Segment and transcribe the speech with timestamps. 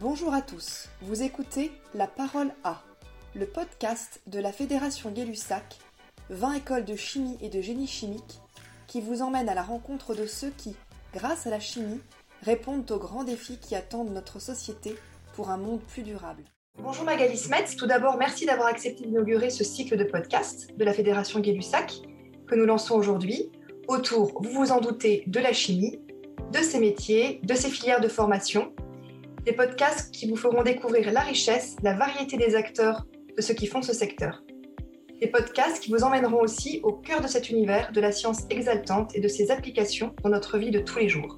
[0.00, 2.84] Bonjour à tous, vous écoutez La Parole A,
[3.34, 5.76] le podcast de la Fédération Gay-Lussac,
[6.30, 8.38] 20 écoles de chimie et de génie chimique,
[8.86, 10.76] qui vous emmène à la rencontre de ceux qui,
[11.12, 11.98] grâce à la chimie,
[12.42, 14.94] répondent aux grands défis qui attendent notre société
[15.34, 16.44] pour un monde plus durable.
[16.80, 20.92] Bonjour Magali Smets, tout d'abord merci d'avoir accepté d'inaugurer ce cycle de podcast de la
[20.92, 22.02] Fédération Gay-Lussac
[22.46, 23.50] que nous lançons aujourd'hui
[23.88, 25.98] autour, vous vous en doutez, de la chimie,
[26.52, 28.72] de ses métiers, de ses filières de formation.
[29.48, 33.66] Des podcasts qui vous feront découvrir la richesse, la variété des acteurs de ceux qui
[33.66, 34.42] font ce secteur.
[35.22, 39.16] Des podcasts qui vous emmèneront aussi au cœur de cet univers de la science exaltante
[39.16, 41.34] et de ses applications dans notre vie de tous les jours.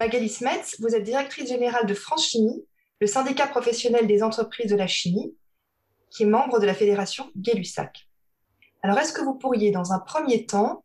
[0.00, 2.62] Magali Smets, vous êtes directrice générale de France Chimie,
[3.00, 5.34] le syndicat professionnel des entreprises de la chimie,
[6.10, 8.06] qui est membre de la fédération Gay-Lussac.
[8.82, 10.84] Alors, est-ce que vous pourriez, dans un premier temps,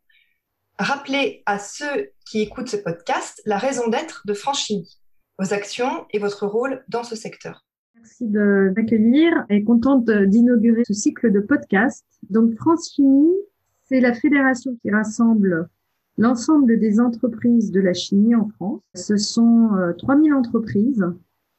[0.79, 4.96] rappeler à ceux qui écoutent ce podcast la raison d'être de France Chimie,
[5.39, 7.65] vos actions et votre rôle dans ce secteur.
[7.95, 12.05] Merci d'accueillir et contente d'inaugurer ce cycle de podcast.
[12.29, 13.35] Donc France Chimie,
[13.83, 15.69] c'est la fédération qui rassemble
[16.17, 18.81] l'ensemble des entreprises de la chimie en France.
[18.95, 21.05] Ce sont 3000 euh, entreprises,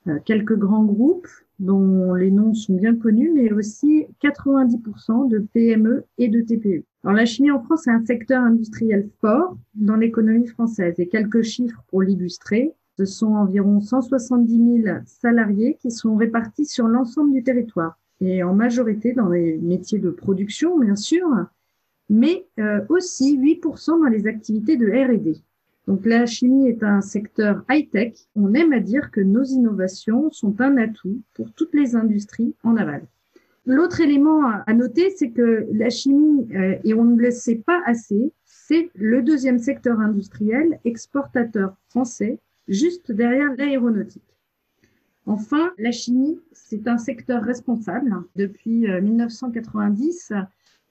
[0.09, 6.05] euh, quelques grands groupes dont les noms sont bien connus, mais aussi 90% de PME
[6.19, 6.85] et de TPE.
[7.05, 11.43] Alors la chimie en France est un secteur industriel fort dans l'économie française et quelques
[11.43, 12.75] chiffres pour l'illustrer.
[12.99, 18.53] Ce sont environ 170 000 salariés qui sont répartis sur l'ensemble du territoire et en
[18.55, 21.29] majorité dans les métiers de production, bien sûr,
[22.11, 25.35] mais euh, aussi 8% dans les activités de R&D.
[25.87, 28.15] Donc la chimie est un secteur high-tech.
[28.35, 32.77] On aime à dire que nos innovations sont un atout pour toutes les industries en
[32.77, 33.07] aval.
[33.65, 37.81] L'autre élément à noter, c'est que la chimie, euh, et on ne le sait pas
[37.87, 44.23] assez, c'est le deuxième secteur industriel exportateur français, juste derrière l'aéronautique.
[45.27, 48.15] Enfin, la chimie, c'est un secteur responsable.
[48.37, 50.41] Depuis 1990, euh,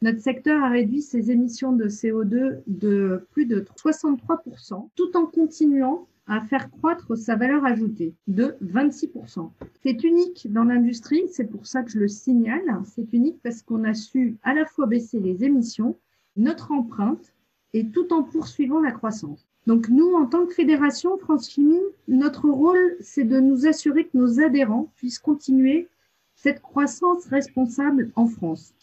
[0.03, 6.07] notre secteur a réduit ses émissions de CO2 de plus de 63%, tout en continuant
[6.27, 9.49] à faire croître sa valeur ajoutée de 26%.
[9.81, 12.81] C'est unique dans l'industrie, c'est pour ça que je le signale.
[12.85, 15.97] C'est unique parce qu'on a su à la fois baisser les émissions,
[16.35, 17.33] notre empreinte,
[17.73, 19.47] et tout en poursuivant la croissance.
[19.67, 21.75] Donc nous, en tant que fédération France Chimie,
[22.07, 25.89] notre rôle, c'est de nous assurer que nos adhérents puissent continuer
[26.35, 28.73] cette croissance responsable en France.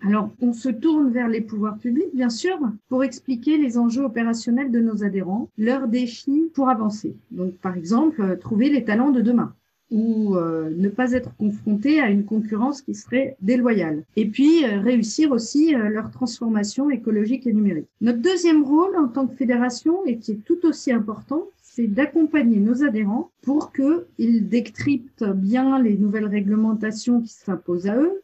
[0.00, 2.56] Alors, on se tourne vers les pouvoirs publics, bien sûr,
[2.88, 7.16] pour expliquer les enjeux opérationnels de nos adhérents, leurs défis pour avancer.
[7.32, 9.54] Donc, par exemple, euh, trouver les talents de demain
[9.92, 14.02] ou euh, ne pas être confronté à une concurrence qui serait déloyale.
[14.16, 17.86] Et puis, euh, réussir aussi leur transformation écologique et numérique.
[18.00, 22.58] Notre deuxième rôle en tant que fédération, et qui est tout aussi important, c'est d'accompagner
[22.58, 28.21] nos adhérents pour qu'ils décryptent bien les nouvelles réglementations qui s'imposent à eux,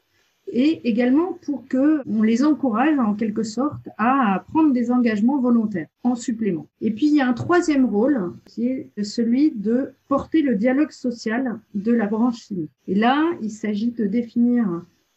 [0.50, 5.88] et également pour que on les encourage en quelque sorte à prendre des engagements volontaires
[6.03, 6.66] en supplément.
[6.81, 10.91] Et puis il y a un troisième rôle qui est celui de porter le dialogue
[10.91, 12.70] social de la branche chimie.
[12.86, 14.66] Et là, il s'agit de définir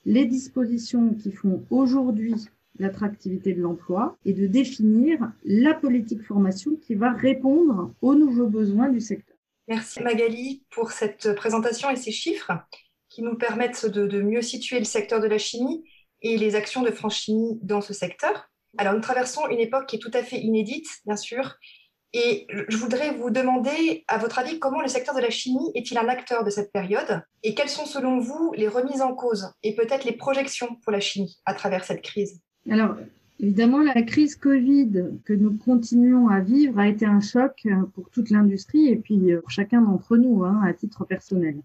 [0.05, 2.35] les dispositions qui font aujourd'hui
[2.79, 8.89] l'attractivité de l'emploi et de définir la politique formation qui va répondre aux nouveaux besoins
[8.89, 9.37] du secteur.
[9.67, 12.51] Merci Magali pour cette présentation et ces chiffres
[13.11, 15.83] qui nous permettent de, mieux situer le secteur de la chimie
[16.21, 18.49] et les actions de France Chimie dans ce secteur.
[18.77, 21.57] Alors, nous traversons une époque qui est tout à fait inédite, bien sûr,
[22.13, 25.97] et je voudrais vous demander, à votre avis, comment le secteur de la chimie est-il
[25.97, 29.75] un acteur de cette période et quelles sont, selon vous, les remises en cause et
[29.75, 32.41] peut-être les projections pour la chimie à travers cette crise?
[32.69, 32.95] Alors,
[33.39, 34.91] évidemment, la crise Covid
[35.25, 39.49] que nous continuons à vivre a été un choc pour toute l'industrie et puis pour
[39.49, 41.61] chacun d'entre nous, hein, à titre personnel.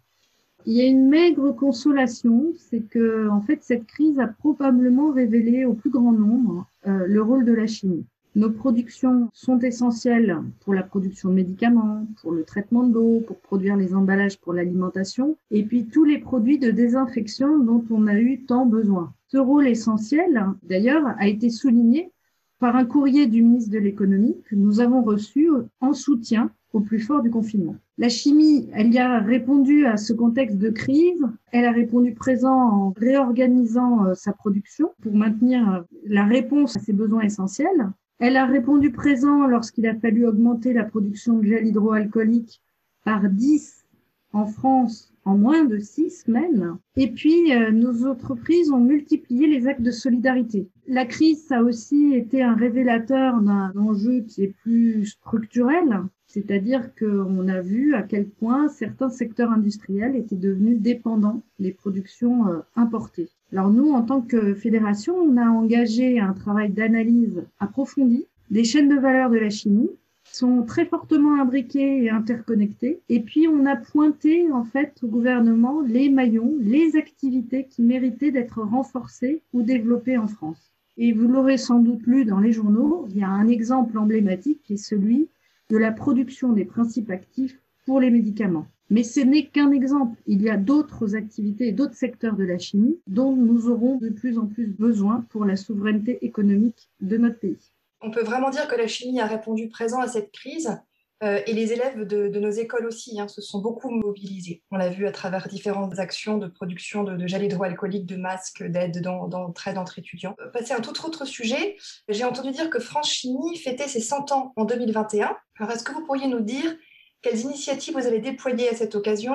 [0.68, 5.64] Il y a une maigre consolation, c'est que en fait cette crise a probablement révélé
[5.64, 8.04] au plus grand nombre euh, le rôle de la chimie.
[8.34, 13.38] Nos productions sont essentielles pour la production de médicaments, pour le traitement de l'eau, pour
[13.38, 18.18] produire les emballages pour l'alimentation, et puis tous les produits de désinfection dont on a
[18.18, 19.14] eu tant besoin.
[19.28, 22.10] Ce rôle essentiel, d'ailleurs, a été souligné
[22.58, 25.48] par un courrier du ministre de l'économie que nous avons reçu
[25.80, 27.76] en soutien au plus fort du confinement.
[27.96, 31.26] La chimie, elle y a répondu à ce contexte de crise.
[31.52, 36.80] Elle a répondu présent en réorganisant euh, sa production pour maintenir euh, la réponse à
[36.80, 37.90] ses besoins essentiels.
[38.18, 42.60] Elle a répondu présent lorsqu'il a fallu augmenter la production de gel hydroalcoolique
[43.04, 43.86] par 10
[44.34, 46.76] en France en moins de six semaines.
[46.96, 50.68] Et puis, euh, nos entreprises ont multiplié les actes de solidarité.
[50.86, 56.02] La crise, ça a aussi été un révélateur d'un enjeu qui est plus structurel,
[56.36, 62.46] C'est-à-dire qu'on a vu à quel point certains secteurs industriels étaient devenus dépendants des productions
[62.48, 63.30] euh, importées.
[63.52, 68.90] Alors nous, en tant que fédération, on a engagé un travail d'analyse approfondi des chaînes
[68.90, 69.88] de valeur de la chimie
[70.30, 73.00] sont très fortement imbriquées et interconnectées.
[73.08, 78.30] Et puis, on a pointé, en fait, au gouvernement les maillons, les activités qui méritaient
[78.30, 80.70] d'être renforcées ou développées en France.
[80.98, 84.60] Et vous l'aurez sans doute lu dans les journaux, il y a un exemple emblématique
[84.64, 85.28] qui est celui
[85.70, 88.66] de la production des principes actifs pour les médicaments.
[88.88, 90.20] Mais ce n'est qu'un exemple.
[90.26, 94.10] Il y a d'autres activités et d'autres secteurs de la chimie dont nous aurons de
[94.10, 97.72] plus en plus besoin pour la souveraineté économique de notre pays.
[98.00, 100.78] On peut vraiment dire que la chimie a répondu présent à cette crise
[101.22, 104.62] euh, et les élèves de, nos écoles aussi hein, se sont beaucoup mobilisés.
[104.70, 108.62] On l'a vu à travers différentes actions de production de, de gel hydroalcoolique, de masques,
[108.62, 110.36] d'aide d'entraide entre étudiants.
[110.40, 111.76] Euh, passer à un tout autre sujet,
[112.08, 115.36] j'ai entendu dire que France Chimie fêtait ses 100 ans en 2021.
[115.58, 116.76] Alors est-ce que vous pourriez nous dire
[117.22, 119.34] quelles initiatives vous allez déployer à cette occasion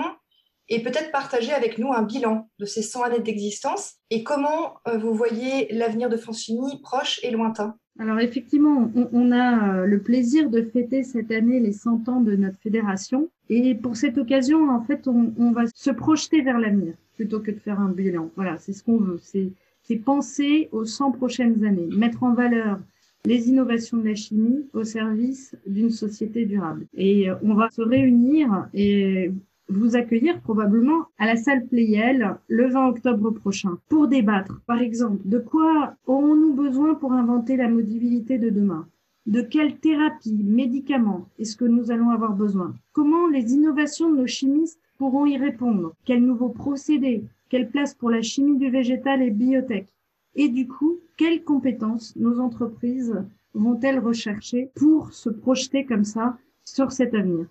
[0.71, 4.97] et peut-être partager avec nous un bilan de ces 100 années d'existence et comment euh,
[4.97, 10.01] vous voyez l'avenir de France Chimie proche et lointain alors effectivement, on, a euh, le
[10.01, 13.29] plaisir de fêter cette année les 100 ans de notre fédération.
[13.49, 17.59] Et pour cette occasion, en fait, on, va se projeter vers l'avenir plutôt que de
[17.59, 18.31] faire un bilan.
[18.37, 19.19] Voilà, c'est ce qu'on veut.
[19.21, 22.79] C'est penser aux 100 prochaines années, mettre en valeur
[23.25, 26.87] les innovations de la chimie au service d'une société durable.
[26.93, 29.31] Et euh, on va se réunir et
[29.71, 35.21] vous accueillir probablement à la salle Playel le 20 octobre prochain pour débattre, par exemple,
[35.25, 38.87] de quoi aurons-nous besoin pour inventer la mobilité de demain?
[39.27, 42.73] De quelle thérapie, médicaments est-ce que nous allons avoir besoin?
[42.91, 45.93] Comment les innovations de nos chimistes pourront y répondre?
[46.05, 47.23] Quels nouveaux procédés?
[47.49, 49.87] Quelle place pour la chimie du végétal et biotech?
[50.35, 53.23] Et du coup, quelles compétences nos entreprises
[53.53, 57.47] vont-elles rechercher pour se projeter comme ça sur cet avenir?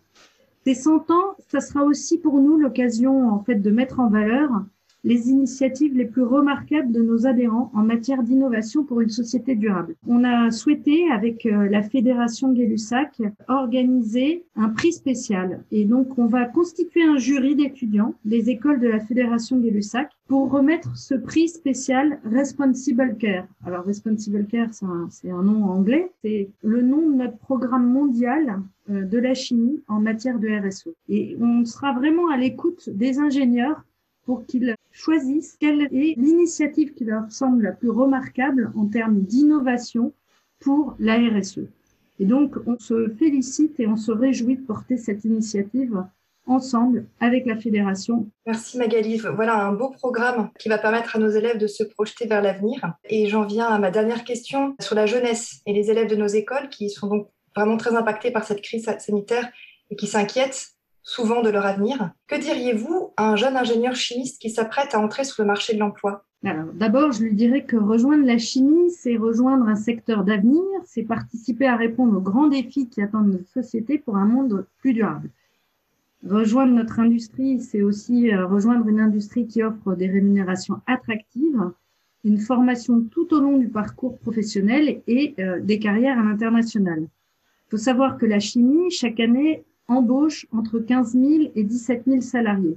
[0.65, 4.51] Ces 100 ans, ça sera aussi pour nous l'occasion en fait de mettre en valeur
[5.05, 9.97] les initiatives les plus remarquables de nos adhérents en matière d'innovation pour une société durable.
[10.07, 15.65] On a souhaité, avec euh, la Fédération Gay-Lussac, organiser un prix spécial.
[15.71, 20.51] Et donc, on va constituer un jury d'étudiants des écoles de la Fédération Gay-Lussac pour
[20.51, 23.47] remettre ce prix spécial Responsible Care.
[23.67, 24.69] Alors, Responsible Care,
[25.11, 26.11] c'est un, nom anglais.
[26.23, 28.61] C'est le nom de notre programme mondial
[28.91, 30.89] euh, de la chimie en matière de RSE.
[31.09, 33.83] Et on sera vraiment à l'écoute des ingénieurs
[34.31, 40.13] pour qu'ils choisissent quelle est l'initiative qui leur semble la plus remarquable en termes d'innovation
[40.61, 41.67] pour la RSE.
[42.21, 46.05] Et donc, on se félicite et on se réjouit de porter cette initiative
[46.47, 48.29] ensemble avec la fédération.
[48.47, 49.19] Merci Magali.
[49.19, 52.95] Voilà un beau programme qui va permettre à nos élèves de se projeter vers l'avenir.
[53.09, 56.29] Et j'en viens à ma dernière question sur la jeunesse et les élèves de nos
[56.29, 59.51] écoles qui sont donc vraiment très impactés par cette crise sanitaire
[59.91, 62.13] et qui s'inquiètent souvent de leur avenir.
[62.29, 66.25] Que diriez-vous un jeune ingénieur chimiste qui s'apprête à entrer sur le marché de l'emploi
[66.43, 71.67] d'abord, je lui dirais que rejoindre la chimie, c'est rejoindre un secteur d'avenir, c'est participer
[71.67, 75.31] à répondre aux grands défis qui attendent notre société pour un monde plus durable.
[76.27, 81.71] Rejoindre notre industrie, c'est aussi euh, rejoindre une industrie qui offre des rémunérations attractives,
[82.25, 87.01] une formation tout au long du parcours professionnel et euh, des carrières à l'international.
[87.03, 92.21] Il faut savoir que la chimie, chaque année, embauche entre 15 000 et 17 000
[92.21, 92.77] salariés.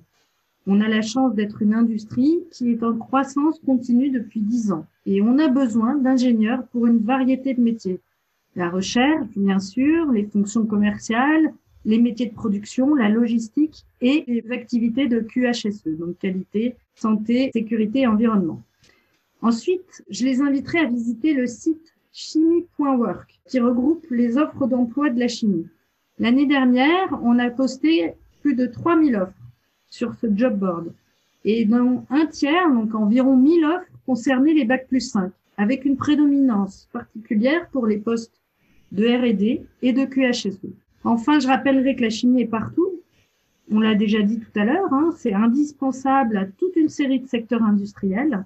[0.66, 4.86] On a la chance d'être une industrie qui est en croissance continue depuis 10 ans
[5.06, 8.00] et on a besoin d'ingénieurs pour une variété de métiers.
[8.56, 11.54] La recherche, bien sûr, les fonctions commerciales,
[11.86, 18.02] les métiers de production, la logistique et les activités de QHSE, donc qualité, santé, sécurité
[18.02, 18.62] et environnement.
[19.42, 25.20] Ensuite, je les inviterai à visiter le site chimie.work qui regroupe les offres d'emploi de
[25.20, 25.68] la chimie.
[26.20, 29.43] L'année dernière, on a posté plus de 3000 offres
[29.94, 30.92] sur ce job board.
[31.46, 35.98] Et dans un tiers, donc environ 1000 offres, concernaient les bacs plus 5, avec une
[35.98, 38.42] prédominance particulière pour les postes
[38.92, 40.58] de R&D et de QHSE.
[41.04, 42.90] Enfin, je rappellerai que la chimie est partout.
[43.70, 47.28] On l'a déjà dit tout à l'heure, hein, c'est indispensable à toute une série de
[47.28, 48.46] secteurs industriels,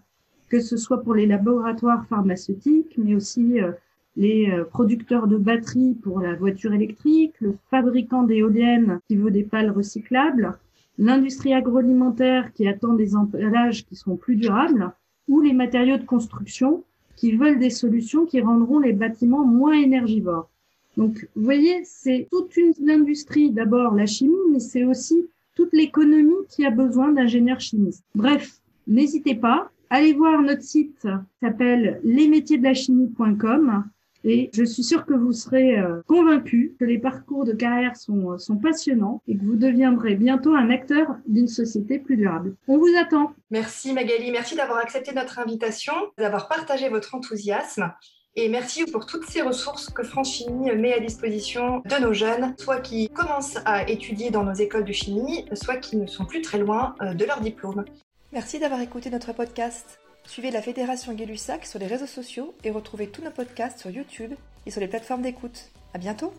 [0.49, 3.71] que ce soit pour les laboratoires pharmaceutiques, mais aussi euh,
[4.17, 9.43] les euh, producteurs de batteries pour la voiture électrique, le fabricant d'éoliennes qui veut des
[9.43, 10.57] pales recyclables,
[10.97, 14.91] l'industrie agroalimentaire qui attend des emballages qui sont plus durables,
[15.27, 16.83] ou les matériaux de construction
[17.15, 20.49] qui veulent des solutions qui rendront les bâtiments moins énergivores.
[20.95, 26.45] Donc, vous voyez, c'est toute une industrie, d'abord la chimie, mais c'est aussi toute l'économie
[26.49, 28.03] qui a besoin d'ingénieurs chimistes.
[28.15, 31.07] Bref, n'hésitez pas, allez voir notre site,
[31.41, 33.83] s'appelle lesmétiersdelachimie.com
[34.29, 38.33] Et je suis sûre que vous serez euh, convaincus que les parcours de carrière sont,
[38.33, 42.53] euh, sont passionnants et que vous deviendrez bientôt un acteur d'une société plus durable.
[42.67, 43.31] On vous attend.
[43.51, 47.93] Merci Magali, merci d'avoir accepté notre invitation, d'avoir partagé votre enthousiasme.
[48.35, 52.53] Et merci pour toutes ces ressources que France Chimie met à disposition de nos jeunes,
[52.59, 56.41] soit qui commencent à étudier dans nos écoles de chimie, soit qui ne sont plus
[56.41, 57.85] très loin euh, de leur diplôme.
[58.33, 59.99] Merci d'avoir écouté notre podcast.
[60.27, 64.33] Suivez la Fédération Gay-Lussac sur les réseaux sociaux et retrouvez tous nos podcasts sur YouTube
[64.65, 65.71] et sur les plateformes d'écoute.
[65.93, 66.33] À bientôt!